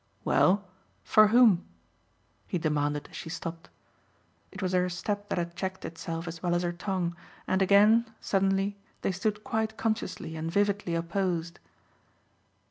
"Well, 0.25 0.63
for 1.03 1.27
whom?" 1.27 1.63
he 2.47 2.57
demanded 2.57 3.07
as 3.11 3.15
she 3.15 3.29
stopped. 3.29 3.69
It 4.51 4.59
was 4.59 4.71
her 4.73 4.89
step 4.89 5.29
that 5.29 5.37
had 5.37 5.55
checked 5.55 5.85
itself 5.85 6.27
as 6.27 6.41
well 6.41 6.55
as 6.55 6.63
her 6.63 6.71
tongue, 6.73 7.15
and 7.45 7.61
again, 7.61 8.09
suddenly, 8.19 8.79
they 9.03 9.11
stood 9.11 9.43
quite 9.43 9.77
consciously 9.77 10.35
and 10.35 10.49
vividly 10.51 10.95
opposed. 10.95 11.59